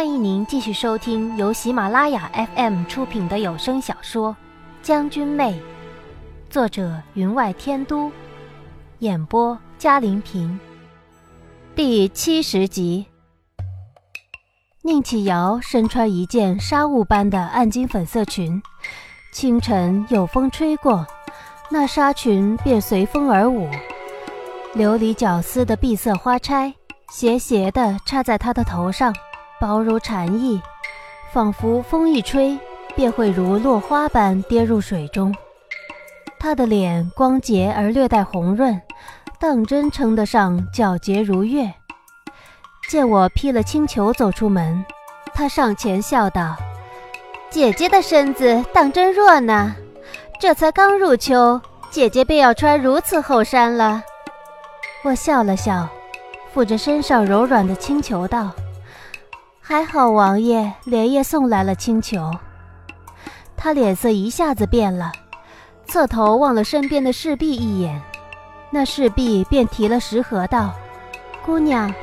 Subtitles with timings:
[0.00, 4.32] 欢迎您继续收听由喜马拉雅 FM 出品的有声小说
[4.80, 5.52] 《将军妹》，
[6.48, 8.10] 作者云外天都，
[9.00, 10.58] 演播嘉玲平，
[11.74, 13.04] 第七十集。
[14.80, 18.62] 宁启瑶身穿一件纱雾般的暗金粉色裙，
[19.34, 21.06] 清晨有风吹过，
[21.70, 23.68] 那纱裙便随风而舞，
[24.74, 26.72] 琉璃绞丝的碧色花钗
[27.12, 29.14] 斜斜地插在她的头上。
[29.60, 30.58] 薄如蝉翼，
[31.34, 32.58] 仿佛风一吹，
[32.96, 35.34] 便会如落花般跌入水中。
[36.38, 38.80] 她的脸光洁而略带红润，
[39.38, 41.70] 当真称得上皎洁如月。
[42.88, 44.82] 见我披了青裘走出门，
[45.34, 46.56] 她上前笑道
[47.50, 49.76] ：“姐姐的身子当真弱呢，
[50.40, 54.02] 这才刚入秋，姐姐便要穿如此厚衫了。”
[55.04, 55.86] 我笑了笑，
[56.54, 58.50] 抚着身上柔软的青裘道。
[59.70, 62.36] 还好王爷连夜送来了青裘，
[63.56, 65.12] 他脸色一下子变了，
[65.86, 68.02] 侧头望了身边的侍婢一眼，
[68.68, 70.74] 那侍婢便提了食盒道
[71.46, 71.94] ：“姑娘，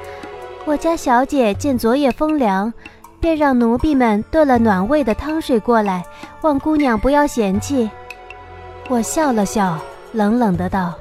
[0.64, 2.74] 我家小姐见昨夜风凉，
[3.20, 6.06] 便让奴婢们炖了暖胃的汤水过来，
[6.44, 7.92] 望姑娘不要嫌弃。”
[8.88, 9.78] 我笑了笑，
[10.14, 10.94] 冷冷的道：“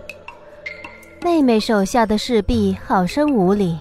[1.23, 3.79] 妹妹手下的侍婢好生无礼。”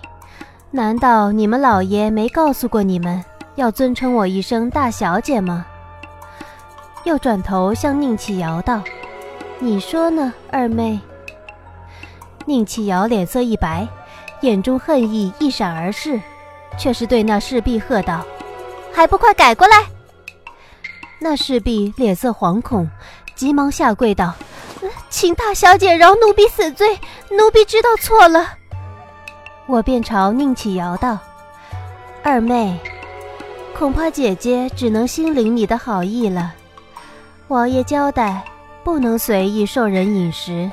[0.75, 3.23] 难道你们老爷没告诉过你们
[3.55, 5.65] 要尊称我一声大小姐吗？
[7.05, 8.81] 又转头向宁启瑶道
[9.57, 10.99] ：“你说呢，二妹？”
[12.43, 13.87] 宁启瑶脸色一白，
[14.41, 16.19] 眼中恨意一闪而逝，
[16.77, 18.21] 却是对那侍婢喝道
[18.93, 19.77] ：“还不快改过来！”
[21.19, 22.85] 那侍婢脸色惶恐，
[23.33, 24.33] 急忙下跪道
[25.09, 26.99] ：“请大小姐饶奴婢死罪，
[27.31, 28.55] 奴婢知道错了。”
[29.67, 31.17] 我便朝宁启瑶道
[32.21, 32.79] ：“二妹，
[33.75, 36.53] 恐怕姐姐只能心领你的好意了。
[37.47, 38.45] 王爷交代，
[38.83, 40.69] 不能随意受人饮食。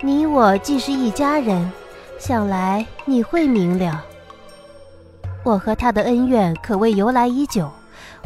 [0.00, 1.70] 你我既是一家人，
[2.18, 4.04] 想来你会明了。
[5.44, 7.70] 我和他的恩怨可谓由来已久，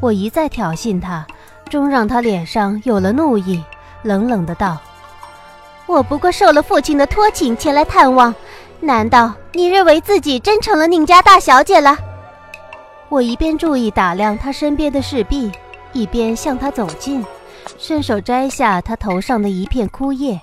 [0.00, 1.26] 我一再挑衅他，
[1.69, 3.62] 终让他脸上有了怒意，
[4.02, 4.78] 冷冷的道
[5.84, 8.34] ：‘我不过受了父亲的托请前来探望。’”
[8.84, 11.97] 难道你认为自己真成了宁家大小姐了？
[13.09, 15.53] 我一边注意打量他身边的侍婢，
[15.93, 17.25] 一边向他走近，
[17.78, 20.41] 伸手摘下他头上的一片枯叶，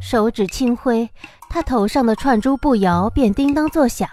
[0.00, 1.08] 手指轻挥，
[1.48, 4.08] 他头上的串珠不摇，便叮当作响。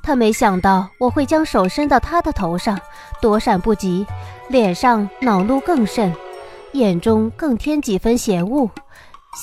[0.00, 2.78] 他没想到我会将手伸到他的头上，
[3.20, 4.06] 躲闪不及，
[4.48, 6.14] 脸上恼怒更甚，
[6.74, 8.70] 眼中更添几分嫌恶，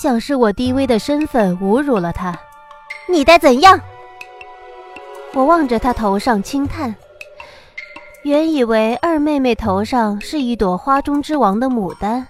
[0.02, 2.40] 像是我低微的身份侮辱了他。
[3.12, 3.82] 你待怎样？
[5.34, 6.96] 我望着她头上轻叹，
[8.22, 12.28] 原以为二妹妹头上是一朵花中之王的牡丹，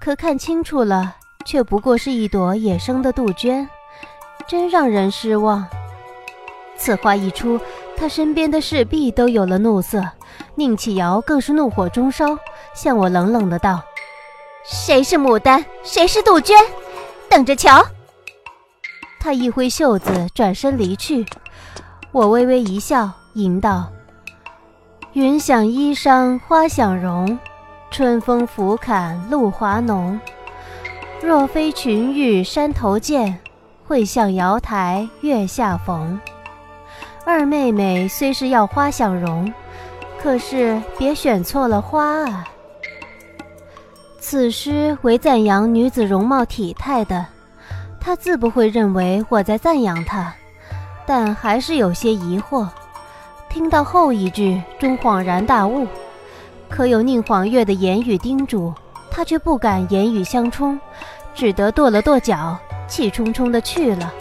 [0.00, 3.68] 可看清楚了，却不过是一朵野生的杜鹃，
[4.48, 5.66] 真让人失望。
[6.78, 7.60] 此话一出，
[7.94, 10.02] 他身边的侍婢都有了怒色，
[10.54, 12.38] 宁启瑶更是怒火中烧，
[12.74, 13.82] 向我冷冷的道
[14.64, 16.56] ：“谁是牡丹，谁是杜鹃？
[17.28, 17.84] 等着瞧！”
[19.18, 21.26] 他一挥袖子，转身离去。
[22.12, 23.90] 我微微一笑，吟道
[25.14, 27.38] ：“云想衣裳花想容，
[27.90, 30.18] 春风拂槛露华浓。
[31.22, 33.38] 若非群玉山头见，
[33.86, 36.18] 会向瑶台月下逢。”
[37.26, 39.52] 二妹妹虽是要花想容，
[40.22, 42.44] 可是别选错了花啊。
[44.20, 47.26] 此诗为赞扬女子容貌体态的。
[48.06, 50.32] 他自不会认为我在赞扬他，
[51.04, 52.68] 但还是有些疑惑。
[53.48, 55.88] 听到后一句，终恍然大悟。
[56.68, 58.72] 可有宁晃月的言语叮嘱，
[59.10, 60.78] 他却不敢言语相冲，
[61.34, 62.56] 只得跺了跺脚，
[62.86, 64.14] 气冲冲的去了。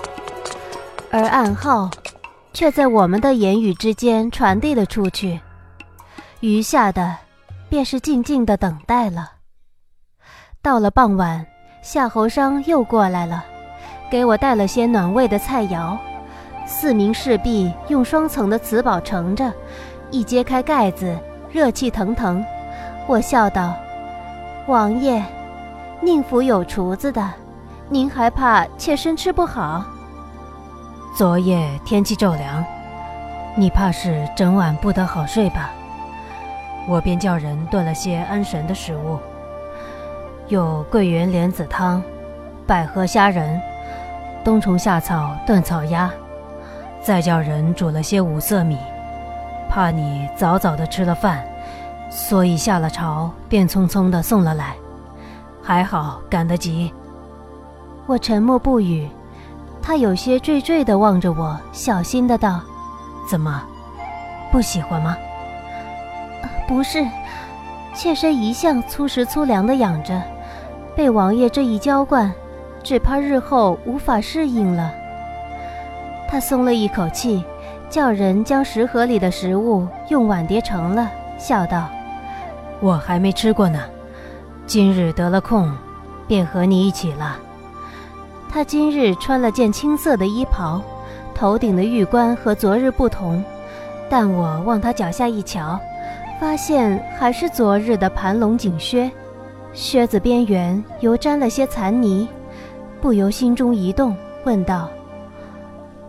[1.11, 1.87] 而暗号，
[2.53, 5.39] 却在我们的言语之间传递了出去。
[6.39, 7.15] 余下的，
[7.69, 9.33] 便是静静的等待了。
[10.63, 11.45] 到了傍晚，
[11.83, 13.45] 夏侯商又过来了。
[14.09, 15.97] 给我带了些暖胃的菜肴，
[16.65, 19.51] 四名侍婢用双层的瓷宝盛着，
[20.11, 21.17] 一揭开盖子，
[21.51, 22.43] 热气腾腾。
[23.07, 23.73] 我笑道
[24.67, 25.23] ：“王爷，
[26.01, 27.27] 宁府有厨子的，
[27.89, 29.83] 您还怕妾身吃不好？”
[31.17, 32.63] 昨夜天气骤凉，
[33.55, 35.71] 你怕是整晚不得好睡吧？
[36.87, 39.17] 我便叫人炖了些安神的食物，
[40.47, 42.01] 有桂圆莲子汤，
[42.67, 43.59] 百合虾仁。
[44.45, 46.07] 冬虫夏草炖草鸭，
[47.01, 48.77] 再叫人煮了些五色米，
[49.67, 51.43] 怕你早早的吃了饭，
[52.11, 54.75] 所以下了朝便匆匆的送了来。
[55.63, 56.93] 还好赶得及。
[58.05, 59.09] 我沉默不语，
[59.81, 62.61] 他有些惴惴的望着我，小心的道
[63.27, 63.63] ：“怎么，
[64.51, 65.17] 不喜欢吗
[66.69, 67.03] ？”“不是，
[67.95, 70.21] 妾身一向粗食粗粮的养着，
[70.95, 72.31] 被王爷这一浇灌，
[72.85, 74.93] 只怕日后无法适应了。”
[76.29, 77.43] 他松了一口气，
[77.89, 81.89] 叫人将食盒里的食物用碗碟盛了，笑道
[82.79, 83.79] ：“我还没吃过呢。”
[84.67, 85.71] 今日得了空，
[86.27, 87.37] 便和你一起了。
[88.51, 90.81] 他今日穿了件青色的衣袍，
[91.33, 93.43] 头顶的玉冠和昨日不同，
[94.09, 95.79] 但我往他脚下一瞧，
[96.39, 99.11] 发现还是昨日的盘龙锦靴，
[99.73, 102.27] 靴子边缘犹沾了些残泥，
[103.01, 104.15] 不由心中一动，
[104.45, 104.89] 问道：“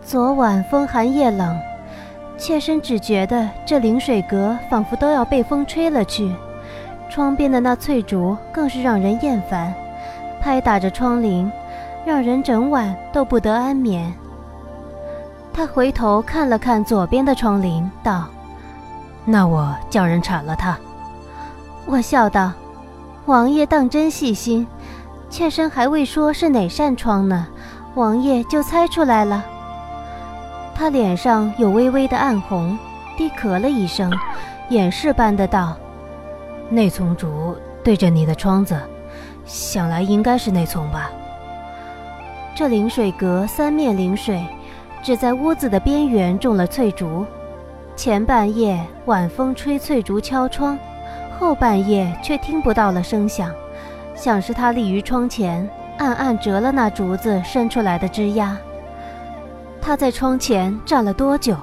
[0.03, 1.59] 昨晚风寒夜冷，
[2.39, 6.35] 妾身只觉得这灵水阁仿佛都要被风吹了去。”
[7.09, 9.73] 窗边的那翠竹更是让人厌烦，
[10.41, 11.51] 拍打着窗棂，
[12.05, 14.13] 让人整晚都不得安眠。
[15.53, 18.27] 他回头看了看左边的窗棂，道
[19.25, 20.77] ：“那我叫人铲了它。”
[21.87, 22.53] 我笑道
[23.27, 24.67] ：“王爷当真细心，
[25.29, 27.47] 妾身还未说是哪扇窗呢，
[27.95, 29.45] 王爷就猜出来了。”
[30.75, 32.79] 他脸上有微微的暗红，
[33.17, 34.13] 低咳了一声，
[34.69, 35.77] 掩饰般的道。
[36.69, 38.79] 那丛竹对着你的窗子，
[39.45, 41.11] 想来应该是那丛吧。
[42.55, 44.45] 这临水阁三面临水，
[45.03, 47.25] 只在屋子的边缘种了翠竹。
[47.95, 50.79] 前半夜晚风吹翠竹敲窗，
[51.39, 53.51] 后半夜却听不到了声响，
[54.17, 55.69] 想是他立于窗前，
[55.99, 58.57] 暗暗折了那竹子伸出来的枝丫。
[59.81, 61.55] 他在窗前站了多久？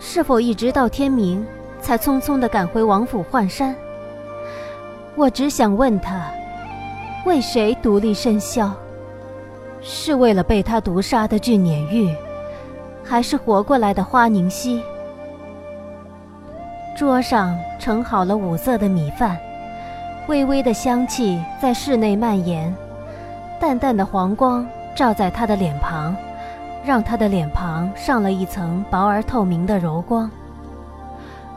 [0.00, 1.46] 是否一直到天明，
[1.80, 3.76] 才匆匆地赶回王府换衫？
[5.14, 6.28] 我只想问他，
[7.24, 8.72] 为谁独立笙箫？
[9.80, 12.12] 是为了被他毒杀的俊撵玉，
[13.04, 14.82] 还是活过来的花凝溪？
[16.96, 19.38] 桌上盛好了五色的米饭，
[20.26, 22.74] 微微的香气在室内蔓延，
[23.60, 24.66] 淡淡的黄光
[24.96, 26.16] 照在他的脸庞，
[26.82, 30.30] 让他的脸庞上了一层薄而透明的柔光。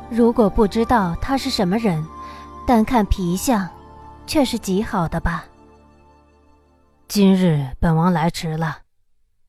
[0.09, 2.05] 如果不知道他是什么人，
[2.67, 3.65] 单看皮相，
[4.25, 5.45] 却是极好的吧。
[7.07, 8.79] 今日本王来迟了，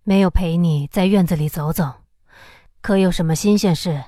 [0.05, 1.93] 没有陪你在院子里走走，
[2.81, 4.01] 可有什么新鲜事？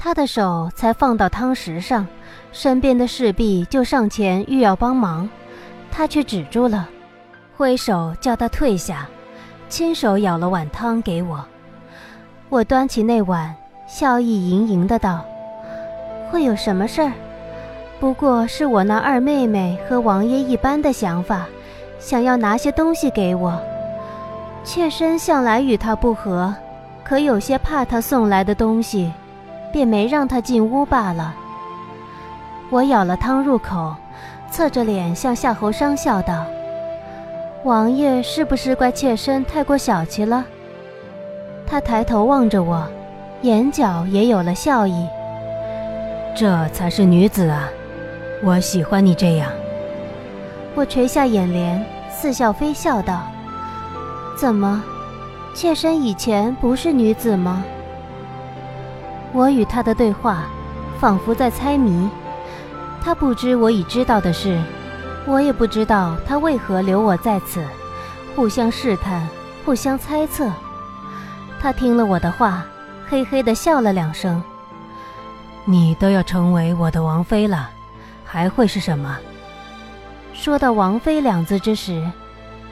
[0.00, 2.06] 他的手才放到汤匙上，
[2.52, 5.28] 身边的侍婢就上前欲要帮忙，
[5.90, 6.88] 他却止住了，
[7.56, 9.08] 挥手叫他退下，
[9.68, 11.44] 亲手舀了碗汤给我。
[12.48, 13.52] 我端起那碗，
[13.88, 15.24] 笑意盈盈的道
[16.30, 17.12] ：“会有什么事儿？”
[17.98, 21.48] 不过是我那二妹妹和王爷一般的想法，
[21.98, 23.60] 想要拿些东西给我。
[24.62, 26.54] 妾身向来与他不和，
[27.02, 29.12] 可有些怕他送来的东西，
[29.72, 31.34] 便没让他进屋罢了。
[32.70, 33.94] 我舀了汤入口，
[34.50, 36.44] 侧着脸向夏侯商笑道
[37.64, 40.44] ：“王爷是不是怪妾身太过小气了？”
[41.66, 42.86] 他抬头望着我，
[43.42, 45.06] 眼角也有了笑意。
[46.34, 47.68] 这才是女子啊！
[48.44, 49.50] 我喜欢你这样。
[50.74, 53.22] 我垂下眼帘，似笑非笑道
[54.38, 54.82] ：“怎么，
[55.54, 57.64] 妾身以前不是女子吗？”
[59.32, 60.44] 我与他的对话，
[60.98, 62.08] 仿佛在猜谜。
[63.02, 64.60] 他不知我已知道的事，
[65.26, 67.64] 我也不知道他为何留我在此，
[68.34, 69.26] 互相试探，
[69.64, 70.50] 互相猜测。
[71.60, 72.64] 他听了我的话，
[73.08, 74.42] 嘿嘿地笑了两声
[75.64, 77.70] ：“你都要成为我的王妃了。”
[78.24, 79.16] 还会是什么？
[80.34, 82.04] 说到“王妃”两字之时，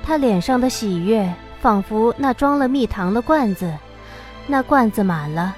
[0.03, 3.73] 他脸上的喜悦仿佛那装了蜜糖的罐子，
[4.47, 5.57] 那罐子满了，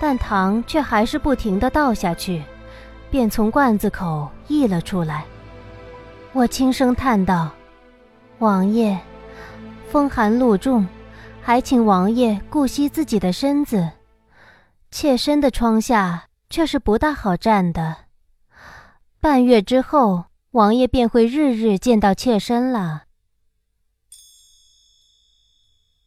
[0.00, 2.42] 但糖却还是不停地倒下去，
[3.10, 5.26] 便从罐子口溢了出来。
[6.32, 7.50] 我轻声叹道
[8.40, 8.98] ：“王爷，
[9.90, 10.86] 风寒露重，
[11.42, 13.90] 还请王爷顾惜自己的身子。
[14.90, 17.96] 妾身的窗下却是不大好站的。”
[19.20, 23.02] 半月之后，王爷便会日日见到妾身了。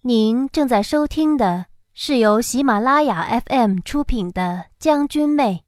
[0.01, 4.41] 您正在收听的是由喜马拉雅 FM 出品的
[4.79, 5.63] 《将军妹》。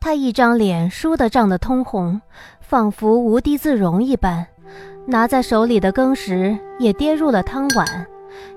[0.00, 2.22] 她一张脸输得涨得通红，
[2.62, 4.46] 仿佛无地自容一般，
[5.06, 8.06] 拿在手里的羹匙也跌入了汤碗，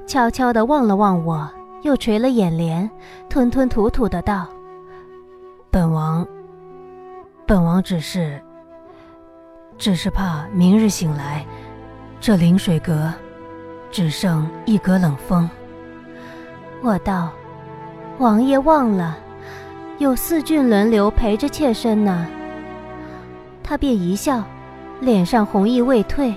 [0.07, 1.49] 悄悄地望了望我，
[1.81, 2.89] 又垂了眼帘，
[3.29, 4.47] 吞吞吐吐的道
[5.69, 6.25] ：“本王，
[7.45, 8.41] 本王只是，
[9.77, 11.45] 只是怕明日醒来，
[12.21, 13.13] 这临水阁
[13.91, 15.49] 只剩一格冷风。”
[16.83, 17.31] 我道
[18.19, 19.17] ：“王爷忘了，
[19.97, 22.27] 有四郡轮流陪着妾身呢。”
[23.63, 24.43] 他便一笑，
[25.01, 26.33] 脸上红意未退。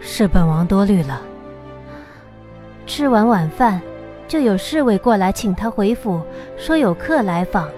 [0.00, 1.20] 是本王多虑了。
[2.86, 3.80] 吃完晚饭，
[4.26, 6.20] 就有侍卫过来请他回府，
[6.56, 7.68] 说有客来访，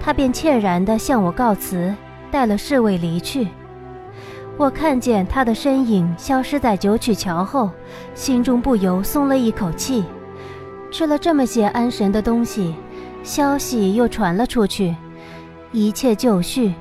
[0.00, 1.94] 他便歉然地向我告辞，
[2.30, 3.48] 带了侍卫离去。
[4.58, 7.70] 我看见他的身影消失在九曲桥后，
[8.14, 10.02] 心中不由松了一口气。
[10.90, 12.74] 吃了这么些安神的东西，
[13.22, 14.96] 消息又传了出去，
[15.72, 16.72] 一切就绪。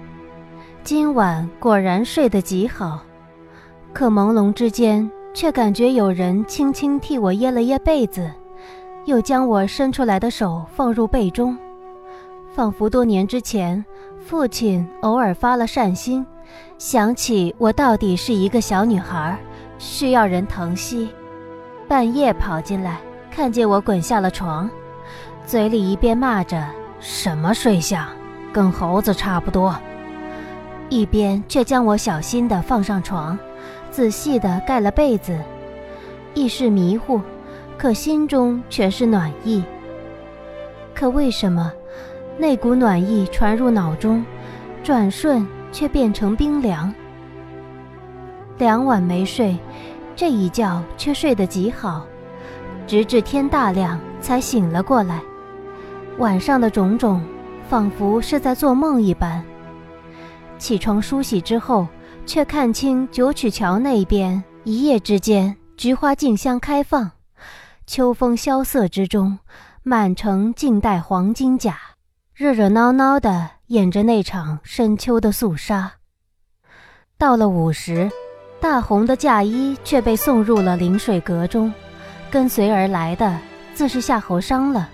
[0.83, 3.01] 今晚果然睡得极好。
[3.91, 8.31] 可朦胧之间，却感觉有人轻轻替我掖了掖被子，
[9.03, 11.57] 又将我伸出来的手放入被中，
[12.53, 13.83] 仿佛多年之前
[14.19, 16.25] 父亲偶尔发了善心，
[16.77, 19.37] 想起我到底是一个小女孩，
[19.77, 21.09] 需要人疼惜，
[21.87, 22.99] 半夜跑进来，
[23.31, 24.69] 看见我滚下了床，
[25.45, 26.65] 嘴里一边骂着
[26.99, 28.07] “什么睡相，
[28.51, 29.75] 跟猴子差不多”，
[30.89, 33.37] 一边却将我小心地放上床。
[33.91, 35.39] 仔细地盖了被子，
[36.33, 37.21] 意识迷糊，
[37.77, 39.63] 可心中全是暖意。
[40.93, 41.71] 可为什么
[42.37, 44.25] 那股暖意传入脑中，
[44.83, 46.93] 转瞬却变成冰凉？
[48.57, 49.57] 两晚没睡，
[50.15, 52.05] 这一觉却睡得极好，
[52.87, 55.21] 直至天大亮才醒了过来。
[56.17, 57.21] 晚上的种种，
[57.67, 59.43] 仿佛是在做梦一般。
[60.57, 61.85] 起床梳洗之后。
[62.27, 67.11] 却看清九曲桥那边，一夜之间，菊花竞相开放，
[67.85, 69.37] 秋风萧瑟之中，
[69.83, 71.77] 满城尽带黄金甲，
[72.37, 75.93] 热热闹闹的演着那场深秋的肃杀。
[77.17, 78.11] 到了午时，
[78.59, 81.73] 大红的嫁衣却被送入了临水阁中，
[82.29, 83.39] 跟随而来的
[83.73, 84.89] 自是夏侯商了。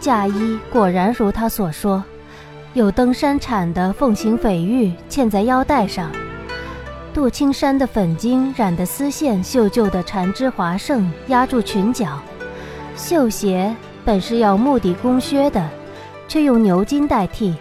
[0.00, 2.02] 嫁衣果然如他所说，
[2.72, 6.10] 有登山产的凤形翡玉嵌在腰带上。
[7.12, 12.18] 杜青山的粉金染的丝线绣就的缠枝华盛压住裙角，
[12.96, 15.68] 绣鞋本是要木底工靴的，
[16.28, 17.54] 却用牛筋代替，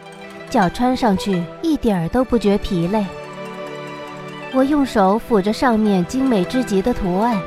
[0.49, 3.05] 脚穿上去一点儿都不觉疲累。
[4.53, 7.39] 我用手抚着上面精美之极的图案，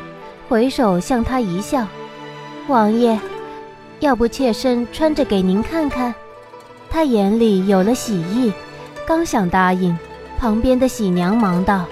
[0.48, 1.86] 回首向他一笑
[2.68, 3.18] ：“王爷，
[4.00, 6.14] 要不妾身穿着给您看看？”
[6.90, 8.52] 他眼里有了喜意，
[9.06, 9.96] 刚想答应，
[10.38, 11.84] 旁边的喜娘忙道。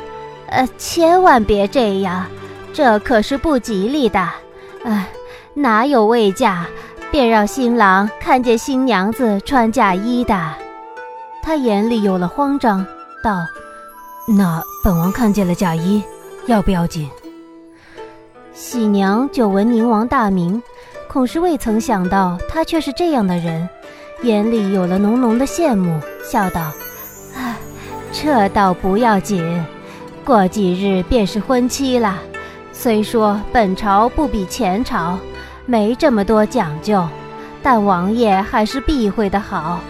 [0.48, 2.26] 呃，千万别这样，
[2.72, 4.20] 这可是不吉利的。
[4.20, 5.08] 啊，
[5.54, 6.66] 哪有未嫁
[7.10, 10.52] 便让新郎看见新娘子穿嫁衣的？
[11.42, 12.84] 他眼里有了慌张，
[13.22, 13.38] 道
[14.36, 16.02] ：“那本王看见了嫁衣，
[16.46, 17.08] 要不要紧？”
[18.52, 20.62] 喜娘久闻宁王大名，
[21.08, 23.68] 恐是未曾想到他却是这样的人，
[24.22, 26.60] 眼里有了浓浓的羡慕，笑道
[27.36, 27.56] ：“啊，
[28.12, 29.64] 这倒不要紧。”
[30.24, 32.18] 过几日便是婚期了，
[32.72, 35.16] 虽说本朝不比前朝，
[35.66, 37.06] 没这么多讲究，
[37.62, 39.80] 但王爷还是避讳的好。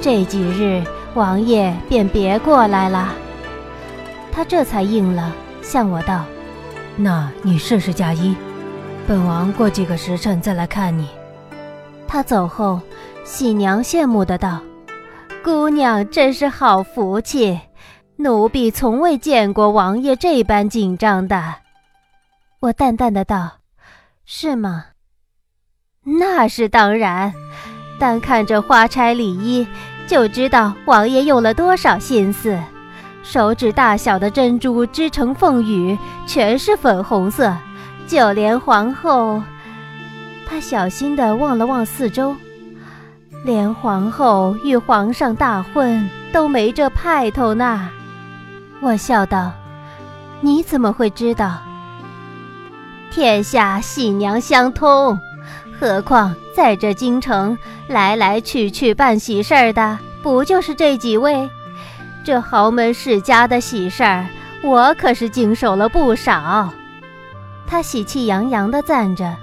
[0.00, 3.14] 这几日王爷便别过来了。
[4.30, 6.24] 他这才应了，向我道
[6.96, 8.36] ：“那你试试嫁衣，
[9.06, 11.08] 本王过几个时辰再来看你。”
[12.06, 12.80] 他走后，
[13.24, 14.60] 喜娘羡慕的道
[15.42, 17.58] ：“姑娘真是好福气。”
[18.16, 21.56] 奴婢从未见过王爷这般紧张的，
[22.60, 23.50] 我淡淡的道
[24.24, 24.84] ：“是吗？
[26.04, 27.32] 那是当然，
[27.98, 29.66] 单看这花钗礼衣，
[30.06, 32.58] 就知道王爷用了多少心思。
[33.22, 37.56] 手指大小的珍珠织成凤羽，全是粉红色，
[38.06, 39.42] 就连皇后……
[40.46, 42.36] 他小心的望了望四周，
[43.42, 47.88] 连皇后与皇上大婚都没这派头呢。”
[48.82, 49.50] 我笑道
[50.42, 51.62] ：“你怎么会知道？
[53.10, 55.18] 天下喜娘相通，
[55.80, 57.56] 何况在这京城
[57.88, 61.48] 来来去去办喜事儿的，不就是这几位？
[62.24, 64.26] 这豪门世家的喜事儿，
[64.62, 66.70] 我可是经手了不少。”
[67.66, 69.34] 他喜气洋洋地赞着，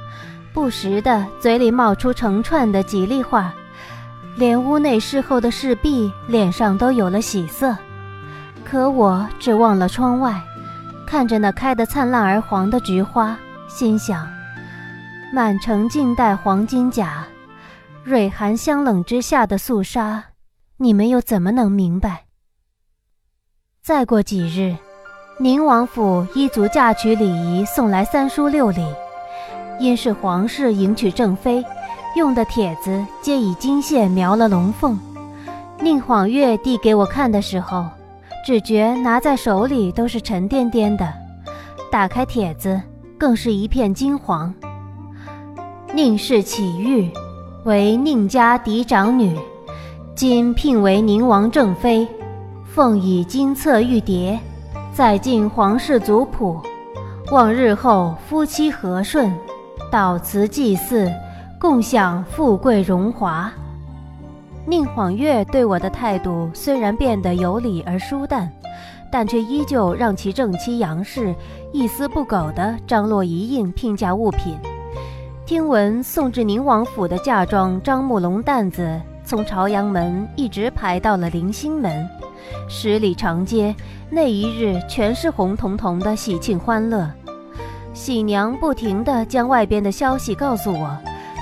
[0.54, 3.54] 不时的嘴里冒出成串的吉利话，
[4.36, 7.76] 连屋内侍候的侍婢脸上都有了喜色。
[8.64, 10.42] 可我只望了窗外，
[11.06, 14.28] 看着那开得灿烂而黄的菊花，心想：
[15.34, 17.26] 满城尽带黄金甲，
[18.04, 20.22] 蕊寒香冷之下的肃杀，
[20.76, 22.26] 你们又怎么能明白？
[23.82, 24.76] 再过几日，
[25.40, 28.86] 宁王府依族嫁娶礼仪送来三书六礼，
[29.80, 31.64] 因是皇室迎娶正妃，
[32.18, 35.00] 用的帖子皆以金线描了龙凤。
[35.80, 37.88] 宁晃月递给我看的时候，
[38.46, 41.14] 只觉拿在手里都是沉甸甸的，
[41.90, 42.82] 打开帖子，
[43.18, 44.54] 更是一片金黄。
[45.94, 47.12] 宁氏启玉，
[47.66, 49.38] 为宁家嫡长女，
[50.16, 52.08] 今聘为宁王正妃，
[52.64, 54.40] 奉以金册玉牒，
[54.94, 56.62] 载进皇室族谱，
[57.30, 59.34] 望日后夫妻和顺，
[59.92, 61.12] 祷辞祭祀，
[61.60, 63.52] 共享富贵荣华。
[64.66, 68.50] 宁晃月对我的态度虽然变得有礼而疏淡，
[69.12, 71.36] 但却依旧让其正妻杨氏
[71.74, 74.58] 一丝不苟地张罗一应聘嫁物品。
[75.52, 82.08] 听闻送至宁王府的嫁妆张木龙担子，从朝阳门一直排到了临星门，
[82.70, 83.76] 十里长街
[84.10, 87.06] 那一日全是红彤彤的喜庆欢乐。
[87.94, 90.98] 喜娘不停地将外边的消息告诉我，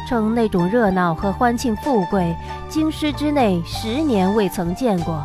[0.08, 2.36] 称那种热闹和欢庆富贵，
[2.68, 5.24] 京师之内十年未曾见过。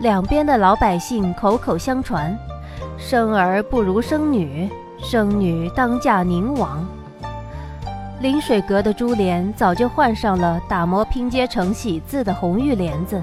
[0.00, 2.36] 两边的老百姓口口相传，
[2.98, 6.84] 生儿不如生女，生女当嫁宁王。
[8.20, 13.20] 临水阁的珠帘早就换上了打磨拼接成喜字的红玉帘子，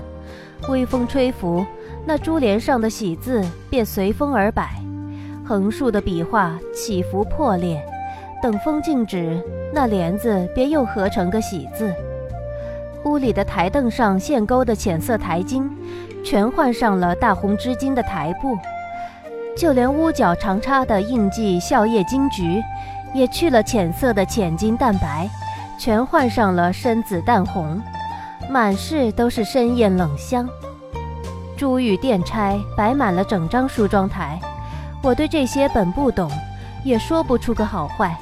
[0.69, 1.63] 微风吹拂，
[2.03, 4.81] 那珠帘上的喜字便随风而摆，
[5.45, 7.79] 横竖的笔画起伏破裂。
[8.41, 9.39] 等风静止，
[9.71, 11.93] 那帘子便又合成个喜字。
[13.05, 15.69] 屋里的台凳上线钩的浅色台巾，
[16.25, 18.57] 全换上了大红织金的台布，
[19.55, 22.63] 就连屋角常插的印记笑靥金菊。
[23.17, 25.27] 也去了浅色的浅金蛋白，
[25.79, 27.81] 全换上了深紫淡红，
[28.47, 30.47] 满室都是深艳冷香。
[31.57, 34.39] 珠玉殿钗摆满了整张梳妆台，
[35.01, 36.29] 我对这些本不懂，
[36.83, 38.15] 也说不出个好坏，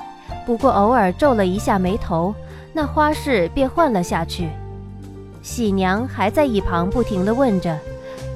[0.45, 2.33] 不过偶尔皱了一下眉头，
[2.71, 4.47] 那花式便换了下去。
[5.41, 7.77] 喜娘还在一旁不停地问着：“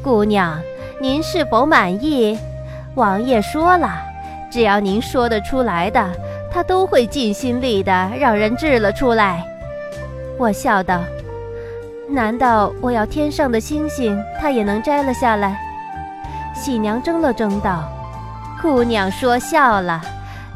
[0.04, 0.60] 姑娘，
[1.00, 2.38] 您是否满意？”
[2.96, 3.94] 王爷说了，
[4.52, 6.06] 只要您说得出来的。
[6.52, 9.46] 他都会尽心力的让人制了出来，
[10.38, 11.02] 我笑道
[12.10, 15.60] ：“难道我要天上的星星，他也能摘了下来？”
[16.56, 17.84] 喜娘怔了怔道
[18.62, 20.02] ：“姑娘说笑了，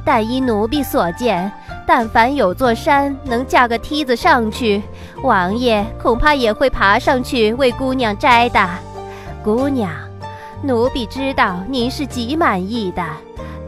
[0.03, 1.49] 但依奴婢所见，
[1.85, 4.81] 但凡有座山能架个梯子上去，
[5.21, 8.69] 王爷恐怕也会爬上去为姑娘摘的。
[9.43, 9.91] 姑娘，
[10.61, 13.03] 奴婢知道您是极满意的。”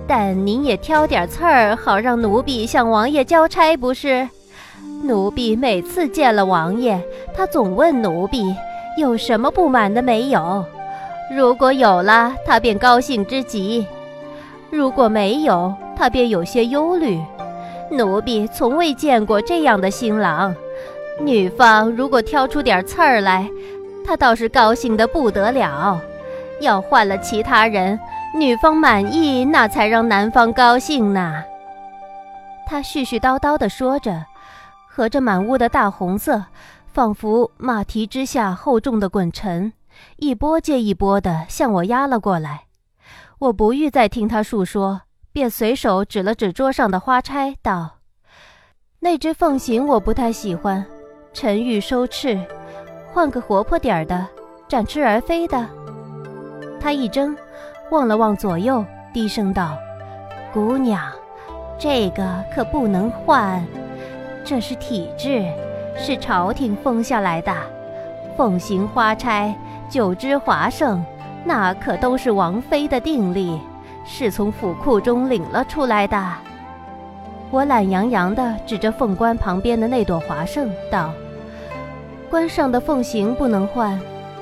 [0.07, 4.27] 但您也挑点刺儿，好让奴婢向王爷交差，不是？
[5.03, 6.99] 奴婢每次见了王爷，
[7.35, 8.55] 他总问奴婢
[8.97, 10.63] 有什么不满的没有。
[11.35, 13.83] 如果有了，他便高兴之极；
[14.69, 17.19] 如果没有，他便有些忧虑。
[17.89, 20.55] 奴婢从未见过这样的新郎。
[21.19, 23.49] 女方如果挑出点刺儿来，
[24.05, 25.99] 他倒是高兴得不得了。
[26.61, 27.99] 要换了其他人。
[28.35, 31.41] 女方满意，那才让男方高兴呢。
[32.67, 34.25] 他絮絮叨叨地说着，
[34.89, 36.43] 和着满屋的大红色，
[36.85, 39.71] 仿佛马蹄之下厚重的滚尘，
[40.17, 42.63] 一波接一波地向我压了过来。
[43.39, 47.99] 我不欲再听他述说，便随手指了指桌上的花钗，道
[48.99, 50.85] ：“那只凤形我不太喜欢，
[51.33, 52.37] 沉郁收翅，
[53.13, 54.27] 换个活泼点儿的，
[54.67, 55.65] 展翅而飞的。”
[56.81, 57.33] 他一怔。
[57.91, 59.77] 望了望左右，低声道
[60.51, 60.99] ：“姑娘，
[61.77, 63.63] 这个可不能换，
[64.43, 65.45] 这是体制，
[65.95, 67.53] 是朝廷封下来的。
[68.35, 69.55] 凤形花钗，
[69.87, 71.03] 九枝华盛，
[71.43, 73.61] 那可都是王妃的定例，
[74.03, 76.21] 是从府库中领了出来的。”
[77.51, 81.13] 我懒洋洋地指着凤冠旁边的那朵华盛道
[82.31, 83.97] ：“冠上的凤形不能换，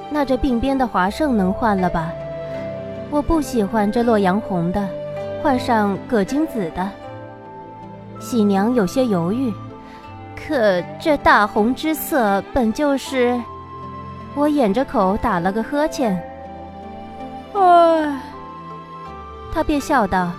[0.10, 2.12] 那这鬓边的华盛能换了吧？”
[3.14, 4.90] 我不喜欢这洛阳红的，
[5.44, 6.90] 换上葛金紫的。
[8.20, 9.54] 喜娘有些犹豫，
[10.36, 13.40] 可这大红之色本就是……
[14.34, 16.20] 我掩着口打了个呵欠。
[17.54, 18.20] 唉，
[19.54, 20.32] 他便笑道：“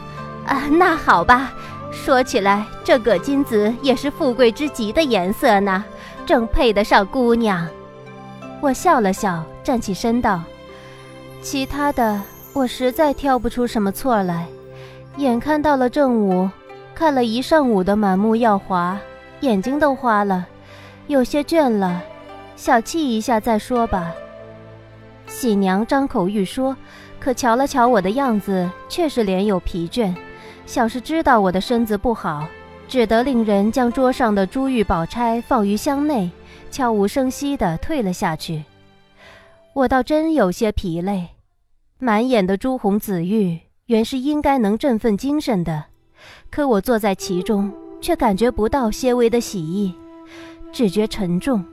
[0.45, 1.53] 啊，那好吧。
[1.93, 5.85] 说起来，这葛金紫也是富贵之极的颜色呢，
[6.27, 7.69] 正配得上姑娘。”
[8.61, 10.43] 我笑了笑，站起身道
[11.41, 12.21] ：“其他的。”
[12.55, 14.47] 我实在挑不出什么错来，
[15.17, 16.49] 眼看到了正午，
[16.95, 18.97] 看了一上午的满目耀华，
[19.41, 20.47] 眼睛都花了，
[21.09, 22.01] 有些倦了，
[22.55, 24.15] 小憩一下再说吧。
[25.27, 26.77] 喜娘张口欲说，
[27.19, 30.15] 可瞧了瞧我的样子，却是脸有疲倦，
[30.65, 32.47] 像是知道我的身子不好，
[32.87, 36.31] 只得令人将桌上的珠玉宝钗放于箱内，
[36.71, 38.63] 悄无声息地退了下去。
[39.73, 41.31] 我倒真有些疲累，
[41.99, 45.85] 满眼的朱红紫玉，原是应该能振奋精神的，
[46.51, 49.95] 可我坐在其中，却感觉不到些微的喜意，
[50.73, 51.65] 只觉沉重，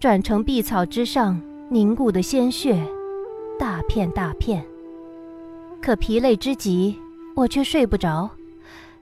[0.00, 2.82] 转成碧草之上凝固的鲜血，
[3.58, 4.64] 大片大片。
[5.80, 6.98] 可疲累之极，
[7.36, 8.30] 我却睡不着，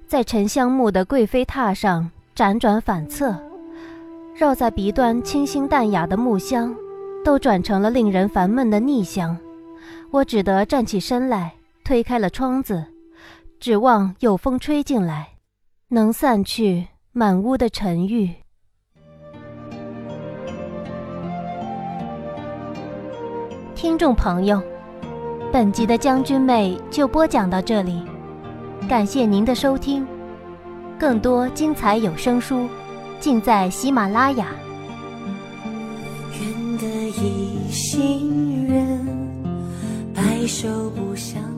[0.07, 3.40] 在沉香木的贵妃榻上辗转反侧，
[4.35, 6.74] 绕在鼻端清新淡雅的木香。
[7.24, 9.38] 都转成了令人烦闷的腻香，
[10.10, 12.84] 我只得站起身来，推开了窗子，
[13.60, 15.28] 指望有风吹进来，
[15.88, 18.30] 能散去满屋的沉郁。
[23.74, 24.62] 听众朋友，
[25.52, 28.02] 本集的将军妹就播讲到这里，
[28.88, 30.06] 感谢您的收听，
[30.98, 32.68] 更多精彩有声书，
[33.18, 34.48] 尽在喜马拉雅。
[36.40, 39.04] 愿得一心人
[40.24, 41.51] 白首不相。